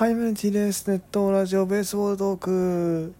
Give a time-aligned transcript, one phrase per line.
[0.00, 0.88] はい、メンティです。
[0.88, 3.12] ネットラジオベースボールトーク。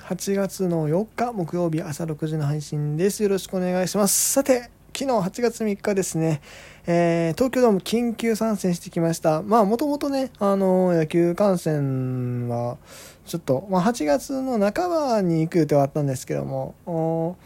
[0.00, 3.22] 8月の4日木曜日朝6時の配信です。
[3.22, 4.32] よろしくお願いします。
[4.32, 6.40] さて、昨日8月3日ですね、
[6.88, 9.42] えー、東京ドーム緊急参戦してきました。
[9.42, 12.78] まあ、もともとね、あのー、野球観戦は、
[13.26, 17.36] ちょっと、まあ、8月の半ばに行く予定はあったんですけども、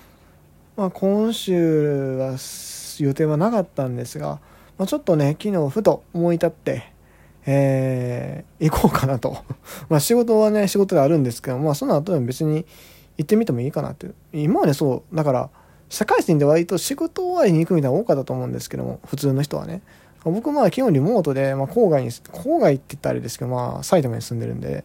[0.78, 2.38] まあ、今週は
[3.00, 4.40] 予定はなかったんですが、
[4.78, 6.96] まあ、ちょっとね、昨日ふと思い立って、
[7.50, 9.38] えー、行こうかなと。
[9.88, 12.66] まあ仕事はね、仕事であるんですけど、まあその後でも別に
[13.16, 14.08] 行ってみてもいいかなって。
[14.34, 15.50] 今までそう、だから、
[15.88, 19.80] 社会人で割と仕事終わりに行くみたいなの多かったと思うんですけども、普通の人はね。
[20.24, 24.84] 僕まあ基本リモートで、まあ郊外に、郊外って言ったらあれですけど、まあ埼玉に住んでるんで、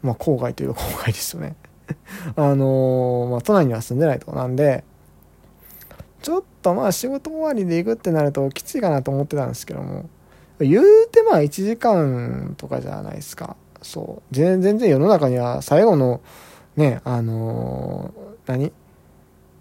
[0.00, 1.56] まあ郊外というか郊外ですよね。
[2.36, 4.32] あのー、まあ都内には住んでないと。
[4.32, 4.82] なんで、
[6.22, 10.06] ちょっとまあ仕事終わりで行くってなるときついかなと思ってたんですけども、
[10.60, 13.56] 言うてまあ1時間とかじゃないですか。
[13.82, 14.34] そう。
[14.34, 16.20] 全然世の中には最後の、
[16.76, 18.72] ね、あのー、何？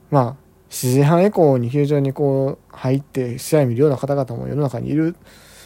[0.09, 0.35] まあ、
[0.69, 5.15] 7時半以降に球場にこう入って試合見るような方々も世の中にいる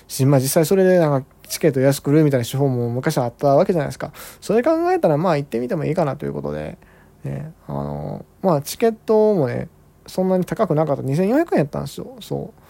[0.08, 4.12] し、まあ実際それでなんかチケット安く売るみたいな手法も昔はあったわけじゃないですか。
[4.42, 6.78] それ考えたらまあ行ってみてもいいかなということで、
[7.24, 9.70] ね、あのー、まあチケットもね、
[10.08, 11.04] そんなに高くなかった。
[11.04, 12.18] 2400円やったんですよ。
[12.20, 12.61] そう。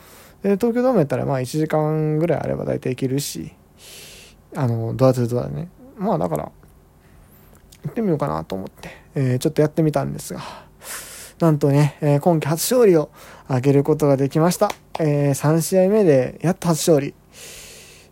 [0.43, 3.51] で東京ドームやったらまあ1時間ぐらいあれば大体行けるし
[4.55, 5.69] あのドアツードアでね。
[5.97, 6.51] まあだから
[7.83, 10.41] 行ってみようかなと思って、えー、ちょっとやってみたんですが
[11.39, 13.09] なんとね、えー、今季初勝利を
[13.45, 17.13] 挙げることができました、えー、3試合目でやっと初勝利。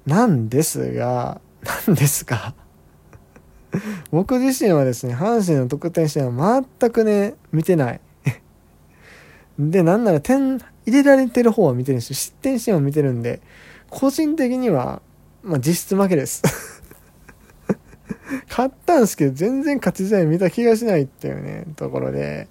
[0.06, 1.40] なんですが
[1.88, 2.56] なんですが
[4.12, 8.02] 僕自身はですね阪神の得点シーンは全くね見てない。
[9.60, 13.42] でなんなら点入れられてる方は見てるし、失点シーンを見てるんで、
[13.90, 15.02] 個人的には、
[15.44, 16.44] まあ、実質負けです。
[18.50, 22.48] 勝ったんですけど、全然勝ち試合見た気がしないっていうね、ところで、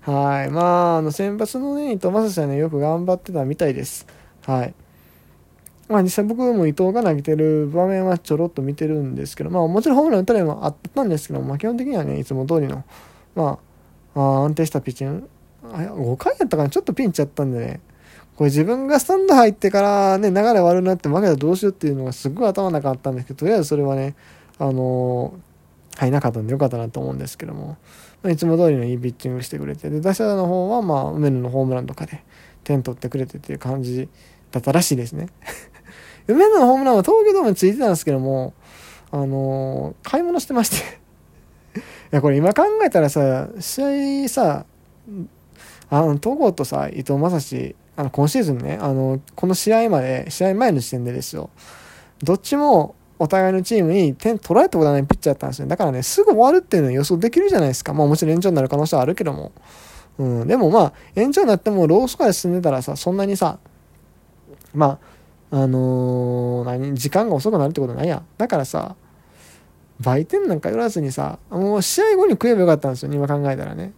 [0.00, 0.50] はい。
[0.50, 4.06] まあ、あの、先発のね、伊藤正史はね、よく頑張ってたみたいです。
[4.44, 4.74] はい。
[5.88, 12.84] まあ、実際僕も伊藤が投げてる場面はちょろっと見てるんですけど、まあ、もちろんホームラン打たれもあったんですけど、まあ、基本的にはね、いつも通りの、
[13.34, 13.58] ま
[14.14, 15.28] あ、あ安定したピッチング、
[15.62, 16.70] 5回やったかな。
[16.70, 17.80] ちょっとピンチやったんでね、
[18.36, 24.14] これ自分がスタンド入ってからね、流れ悪くなって負けたらどうしようっていうのがすごい頭の中あったんですけど、とりあえずそれはね、
[24.58, 27.76] あのー、入なかったんでよかったなと思うんですけども、
[28.22, 32.24] まあ、いつも通りのいいピッチングしてくれて、で、打者の方はまあ、梅野のホームランとかで
[32.64, 34.08] 点取ってくれてっていう感じ
[34.50, 35.28] だったらしいですね。
[36.26, 38.54] 梅野のホームランは東京ドームについてたんですけども、
[39.10, 40.76] あのー、買い物してまして。
[41.78, 41.80] い
[42.12, 44.64] や、これ今考えたらさ、試合さ、
[45.92, 51.50] あの、戸郷とさ、伊藤正史、あの、今シーズンね、あの、この試合まで、試合前の時点でですよ、
[52.22, 55.68] どっちもお互いのチームに点取られたことはないピッチャーだったんですよ。
[55.68, 57.92] だからね、すぐ終わるっていうのは予想できるじゃないですか。
[57.92, 59.52] まあもちろん延長になる可能性はあるけども。
[60.16, 63.58] うん、でもまあ、延長になってもロースコアで進んでたらさ、そんなにさ、
[64.72, 64.98] ま
[65.50, 68.22] あ、あのー、何、時間が遅くなるってことないや。
[68.38, 68.96] だからさ、
[70.00, 73.92] 売店なんか寄らずにさ、もう試合後に食えばよかったんですよ、今考えたらね。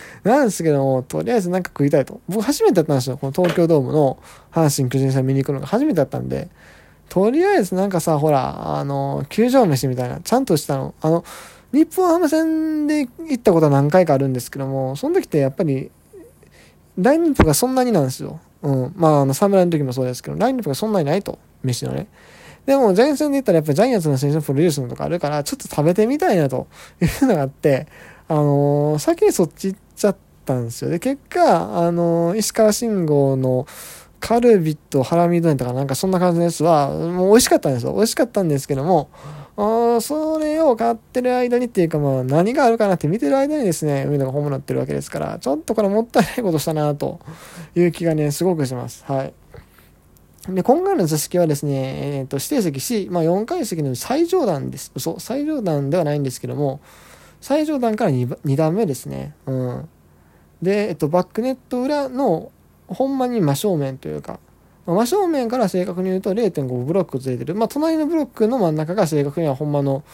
[0.24, 2.20] なんですけども、とりあえずなんか食いたいと。
[2.28, 3.16] 僕初めてだったんですよ。
[3.16, 4.18] この東京ドームの
[4.52, 6.48] 阪神巨人戦見に行くのが初めてだったんで、
[7.08, 10.94] とりあえずなんかさ、ほら、あの、球場飯みたいな、ちゃんとしたの。
[11.02, 11.24] あの、
[11.72, 15.90] 日本ハム戦で行ったことは何回かあるんですけども、その時ってやっぱり、
[16.98, 18.40] ラインナップがそんなになんですよ。
[18.62, 18.92] うん。
[18.96, 21.38] まあ、あの、侍の時もそうですけど、ラインナップがそんなにないと。
[21.62, 22.06] 飯のね。
[22.66, 26.68] でも、前線で言ったらやっぱりジャイアンツの選手のプロデュースのとかあるから、ちょっと食べてみたいなと
[27.00, 27.88] いうのがあって、
[28.32, 30.16] あのー、先にそっち行っちゃっ
[30.46, 30.90] たんですよ。
[30.90, 33.66] で、結果、あの、石川慎吾の
[34.20, 37.92] カルビとハラミ丼とかなんかそんな感じのやつは、もう美味しかったんですよ。
[37.92, 39.10] 美味しかったんですけども、
[39.54, 47.20] あそれを買ってる間にっていうかまあ何があるかなって見てる間にですね、海野がホームランってるわけですから、ちょっとこれもったいないことしたなと
[47.74, 49.04] いう気がね、すごくします。
[49.06, 49.34] はい。
[50.48, 54.90] で、今回の座席はですね、えっ、ー、と、指定席 C、まあ4階席の最上段です。
[54.94, 56.80] 嘘、最上段ではないんですけども、
[57.42, 59.34] 最上段から 2, 2段目ですね。
[59.46, 59.88] うん。
[60.62, 62.50] で、えっと、バックネット裏の、
[62.86, 64.38] ほんまに真正面というか、
[64.86, 67.54] 真正面から正確に言うと0.5ブロックずれてる。
[67.54, 70.04] まあ、隣のブロックの真ん中が正確にはほんまの、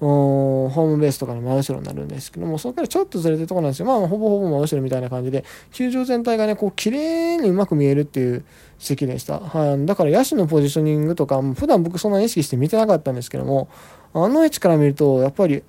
[0.00, 3.86] ホームベースとかの真後ろになるんですけども、そこからちょっとずれてるとこなんですよ。
[3.86, 8.44] まあ、ほぼほぼ真後ろみたいな感じで、球場全体がね、こう、綺麗にうまく見えるっていう
[8.80, 9.38] 席でした。
[9.38, 9.86] はい。
[9.86, 13.68] だから、野手のポジショニングとか、普段僕そんなに意識して見てなかったんですけども、
[14.12, 15.62] あの位置から見ると、やっぱり、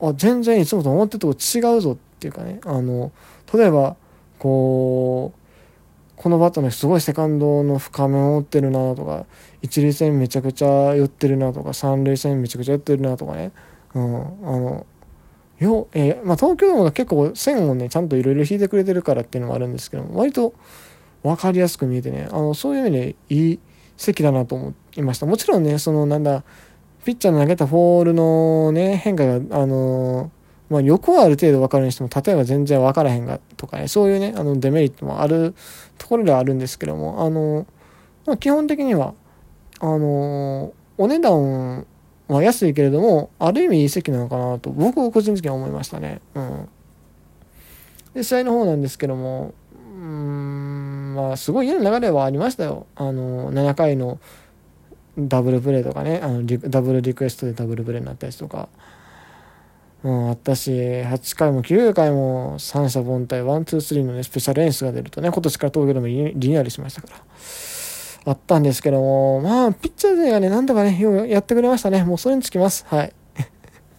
[0.00, 3.12] あ、全然いつもと思ってると違うぞっていうかね、あの、
[3.52, 3.96] 例えば、
[4.38, 5.38] こう、
[6.18, 9.24] このバッターのすごいセカンドの深めを持ってるなとか
[9.62, 13.52] 一塁線めちゃくちゃ寄ってるなとか三塁線めちゃくちゃ寄ってるなとかね、
[13.94, 14.86] うん、あの
[15.60, 20.54] よ、えー、まあ、東京ドームが結構線をねちゃんといろいろ引いてくれてるからっていうのもあるんですけど割と
[21.22, 23.60] 分かりやすく見えてねあのそういう意味でいい
[23.96, 25.26] 席だなと思いました。
[25.26, 26.42] もちろんねそのなんだ
[27.08, 30.30] ピッチャーの投げたフォールのね変化があの
[30.68, 35.54] まあ、横はある程度分かるにしても例えば全然分からへんがとかねそういうねあのデメリットもある
[35.96, 37.66] ところではあるんですけどもあの、
[38.26, 39.14] まあ、基本的には
[39.80, 41.86] あのお値段
[42.28, 46.20] は安いけれどもある意味いい席なのかなと僕は個人的には思いましたね。
[46.34, 46.68] うん、
[48.12, 52.86] で試合の方なんですけどもうんまあすごい嫌な流れはありましたよ。
[52.96, 54.20] あの7回の
[55.18, 58.68] ダブルプレーとかねあのダブルリクエストでダブルプレーになったりとか。
[60.04, 67.14] うん、あったし、8回も9回も三者凡退、 one、two、three のね、スペシャル演出が出るとね、今年から東京でもリニューアルしましたから。
[68.26, 72.04] あったんですけども、まあ、ピッチャー勢がね、なんとかね、ようやってくれましたね。
[72.04, 72.86] もうそれにつきます。
[72.88, 73.12] はい。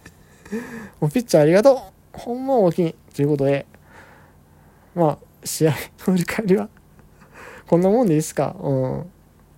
[1.00, 1.78] もうピッチャーありがとう。
[2.18, 2.94] ほんま大きい。
[3.14, 3.66] ということで、
[4.94, 6.70] まあ、試合の振り返りは
[7.68, 8.56] こんなもんでいいっすか？
[8.58, 9.10] うん。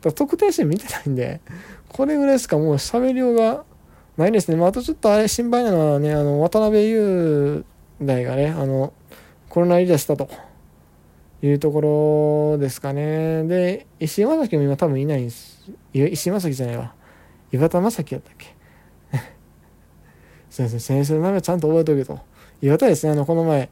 [0.02, 1.40] だ得点して見てないんで、
[1.88, 3.64] これぐらいしかもう喋りようが
[4.16, 4.56] ないですね。
[4.56, 7.64] まあ、あとちょっとあれ心配なのはね、あの、渡辺雄
[8.00, 8.92] 大がね、あの、
[9.48, 10.28] コロナ入り出したと
[11.42, 13.44] いうところですかね。
[13.44, 15.70] で、石井正樹も今多分いないんです。
[15.92, 16.94] 石井正樹じゃないわ。
[17.52, 18.54] 岩田正樹やったっけ？
[20.50, 22.18] すいません、先生の名前ちゃんと覚えておけと。
[22.60, 23.68] 岩田ですね、あの、この前、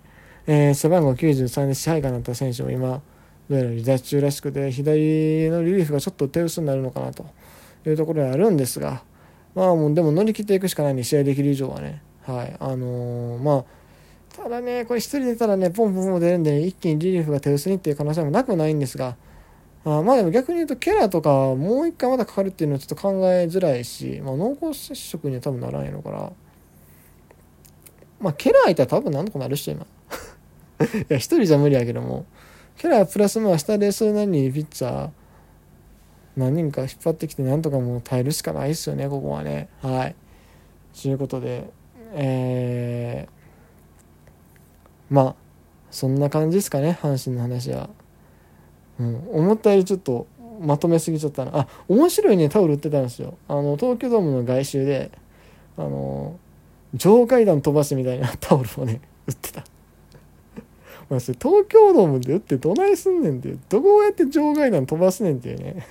[0.46, 3.02] えー、背番号93で支配下になった選手も今、
[3.50, 7.26] どうやら離脱中らしくて、左のリリーフがちょっと手薄になるのかなと。
[7.86, 9.02] いうところであるんですが、
[9.54, 12.02] まあもうでも乗り切っていくしかないんで試合できる以上はね。
[12.22, 12.56] はい。
[12.60, 13.64] あのー、まあ
[14.36, 19.16] ただねこれ1人出たらねポンポンポン出るんで、ね、一気にリリーフが手薄にっていう可能性もなくないんですが
[19.84, 26.32] あまあでも逆に言うとケラーとかもう一回まだかかるっていうのはちょっと考えづらいし、まあ、濃厚接触には多分ならんやろから
[28.20, 29.86] まあケラーいたら多分何とかなるっしょ今。
[31.02, 32.24] いや一人じゃ無理やけども。
[32.76, 35.10] ケラプラスまあ下でそれなりにピッチャー
[36.36, 39.68] 何人か引っ張ってきてなんとかもう耐えるしかないですよねここはね。
[39.82, 40.14] はい。
[41.00, 41.70] ということで
[42.12, 45.34] えー、まあ
[45.90, 47.90] そんな感じですかね阪神の話は、
[48.98, 50.26] うん、思ったよりちょっと
[50.60, 51.60] まとめすぎちゃったな。
[51.60, 53.36] あ面白いねタオル売ってたんですよ。
[53.48, 55.10] あの東京ドームの外周で
[55.76, 56.38] あの
[56.94, 59.64] 上階段飛ばすみたいなタオルをね売ってた。
[61.18, 65.84] 東京ドームで売ってどないすんねんってどうやって場外弾飛ばすねんっていうね。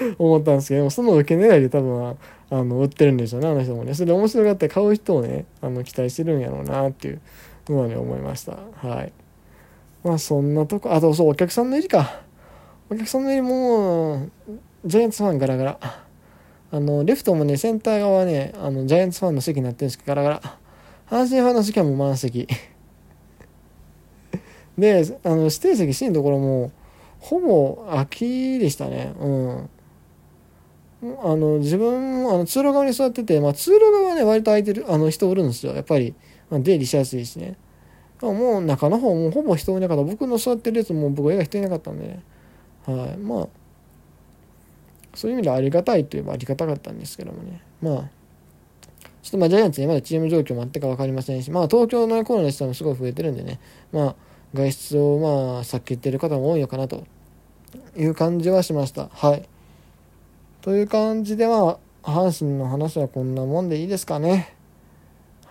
[0.18, 2.16] 思ったんですけどその受け狙いで多分
[2.50, 3.94] あの売ってるんでしょうねあの人もね。
[3.94, 7.20] それで面白がって買う人をねあの期待してるんやろうなっていう
[7.68, 8.58] のはね思いました。
[8.76, 9.12] はい。
[10.04, 12.20] まあそんなとこあとそうお客さんの入りか。
[12.88, 14.28] お客さんの入りも
[14.84, 15.78] ジャイアンツファンガラガラ。
[16.72, 20.58] あのレフトもねセンター側はねあのジャイアンツファンの席になってるんですけどガラガラ。
[21.08, 22.46] 阪神ファンの席はもう満席。
[24.78, 26.70] であの指定席 C のところも
[27.20, 29.14] ほぼ空きでしたね。
[29.18, 29.70] うん。
[31.22, 35.74] あの自分もあの通路側に座ってて、まあ、通路側はね割と空いてるあの人おるんですよ。
[35.74, 36.14] やっぱり、
[36.50, 37.56] ま、出入りしやすいしね。
[38.22, 40.02] もう中の方もほぼ人いなかった。
[40.02, 42.22] 僕の座ってるやつも僕絵が人いなかったんでね。
[42.86, 43.16] はい。
[43.18, 43.48] まあ
[45.14, 47.60] そういう意味ではありがたいといえばありがたかったんですけどもね。
[47.82, 47.94] まあ
[49.22, 53.58] ちょっとまあジャイアンツにまだチーム状況もあってか分かりませんしまあ東京のコロナの人もすごい増えてるんでね。
[53.92, 54.16] まあ
[54.56, 55.28] 外出をま
[55.60, 57.04] あ避けてる方も多いのかなと。
[57.96, 59.08] いう感じはしました。
[59.12, 59.48] はい。
[60.62, 64.54] という感じでは阪神の話はこんなもんでいいですかね。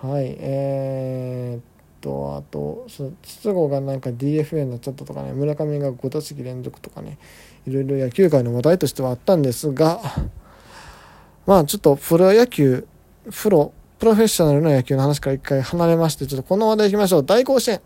[0.02, 0.36] はい。
[0.40, 1.64] えー、っ
[2.02, 7.18] とあと筒香がなんか DFA になっちゃったとかね村上が5打席連続とかね
[7.66, 10.00] いろいろ野球界の話題としてはあったんですが
[11.48, 12.88] まあちょっとプロ野球
[13.32, 17.26] プロプロフェッショナルな野球の話から一回離れましてちょっとこの話題いきましょう。
[17.26, 17.82] 大甲子園。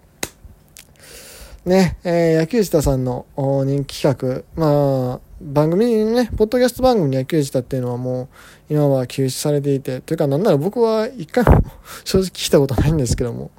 [1.65, 8.27] ね、えー、野球下さんの人気企画まあ番組にね、ポッドキャスト番組に野球したっていうのはもう
[8.73, 11.63] 今は休止されていて、というかなんなら僕は一回も
[12.03, 13.51] 正直聞いたことないんですけども、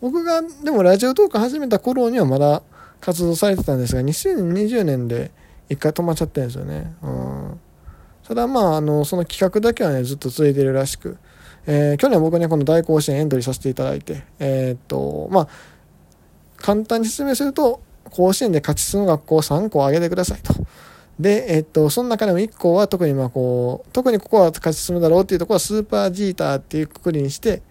[0.00, 2.62] 僕がでもラジオトーク始めた頃にはまだ
[3.00, 5.30] 活動されてたんですが、2020年で
[5.68, 6.92] 一回止まっちゃってるんですよね。
[7.02, 7.60] うん。
[8.26, 11.16] ただまあ、あの、その企画だけはね、ずっと続いてるらしく、
[11.66, 15.48] えー、去年僕ね、この大甲子園エントリーさせていただいて、えー、っと、まあ、
[16.58, 20.54] 簡単に説明すると、甲子園で勝ち進む学校を3校挙げてくださいと。
[21.18, 27.62] で、えっと、その中でも1個は特にまあこう、特にここは勝ち進むだろうっていうところはスーパージーターっていうくくりにして、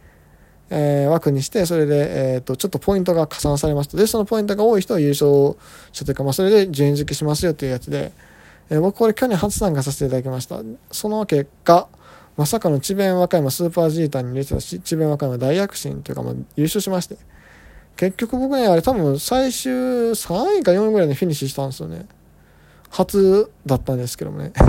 [0.70, 3.98] えー、枠にして、それで、えっ、と、ちょっとポイントが加算されますと。
[3.98, 5.56] で、そのポイントが多い人は優勝
[5.94, 8.12] 者というか、まあ、それで順位付けしますよというやつで、
[8.70, 10.60] えー、僕これ去年初参加させていただきました。
[10.91, 11.88] その結果、
[12.36, 17.17] まさかの智弁和歌山スーパージーターに入れてたし、智弁和歌山大躍進というか、まあ、優勝しまして。
[17.98, 22.06] 結局僕ね、あれ多分最終3位か4位ぐらいでフィニッシュしたんですよね。
[22.92, 24.54] 初だったんですけどもね。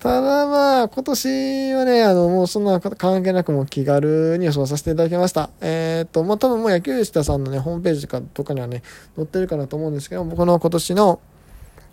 [0.00, 5.50] ただまあ、今年はね、あの、もうそんな関係なくも気軽に予想させていただきました。
[5.60, 8.82] えっ、ー、と、まあ多分もう野球下さんのね、ホームページかとかにはね、
[9.14, 11.20] 載ってるかなと思うんですけど、僕の今年の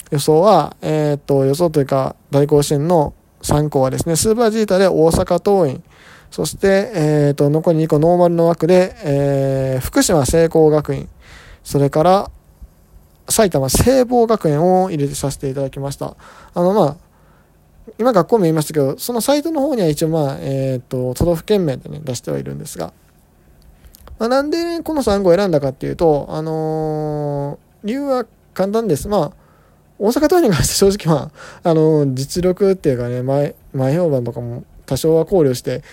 [0.09, 5.83] 予想は、えっ、ー、と、予想というか、大甲子園の3校はですね、スーパージータで大阪桐蔭、
[6.31, 11.09] そして、え、ー、と、残り2個ノーマルの枠で、えー、福島聖光学院、
[11.63, 12.31] それから、
[13.29, 16.15] 埼玉聖望学園を入れてさせていただきました。
[16.53, 16.97] あの、まあ、
[17.97, 22.93] 今学校名言いましたけど、そのサイトの方には一応まあ、え、ー、と、都道府県名でね、出してはいるんですが、
[24.19, 29.07] まあ、なんでこの3号を選んだかっていうと、あのー、理由は簡単です。
[29.07, 29.31] まあ、
[29.97, 31.31] 大阪桐蔭に関して正直ま
[31.63, 35.83] あ、あのー、実力っていうかね、前、前評判とかも多少は考慮して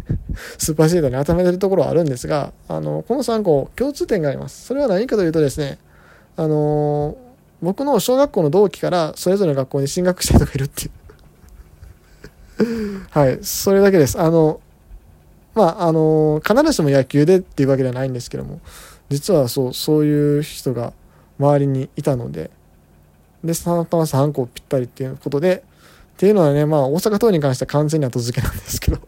[0.56, 4.64] スーパーシードに当てはめてるところはあるんですが、あの、この3校、共通点があります。
[4.64, 5.78] それは何かというとですね、
[6.36, 7.16] あの
[7.60, 10.90] 僕の小学校の同期からそれぞれの学校に進学した人がいるっていう
[13.10, 14.18] はい、それだけです。
[14.18, 14.60] あの、
[15.54, 18.60] まあ、あの、必ずしも野球でっていうわけではないんですけども、
[19.08, 20.92] 実はそう、そういう人が
[21.38, 22.50] 周りにいたので、
[23.44, 25.62] で、たまたま3個ぴったりっていうことで、
[26.18, 28.98] っていうのはね、まあ、大阪桐に関しては完全に後付けなんですけど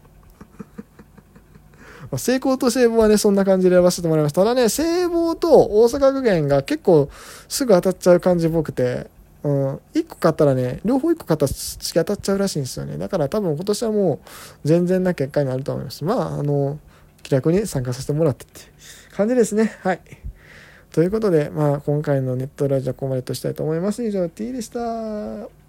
[2.09, 4.43] ま成功と聖望はね、そんな感じで選ばせてもらいました。
[4.43, 7.09] ただね、聖望と大阪学園が結構
[7.49, 9.07] すぐ当たっちゃう感じっぽくて、
[9.43, 12.97] うん、1個買ったらね、両方1個買ったら突き当たっちゃうらしいんですよね。
[12.97, 14.19] だから多分今年はもう
[14.63, 16.05] 全然な結果になると思います。
[16.05, 16.79] まあ、あの、
[17.23, 18.61] 気楽に参加させてもらってって
[19.13, 19.77] 感じですね。
[19.81, 19.99] はい。
[20.93, 24.01] ということで、まあ、今回のネットラジオはここまでとしたいと思います。
[24.01, 25.60] 以上、T でした。